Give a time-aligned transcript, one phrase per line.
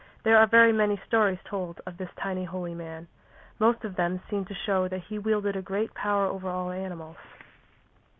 [0.23, 3.07] There are very many stories told of this tiny holy man, and
[3.59, 7.17] most of them seem to show that he wielded a great power over all animals.